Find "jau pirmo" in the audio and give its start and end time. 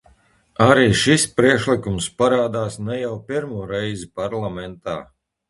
3.03-3.69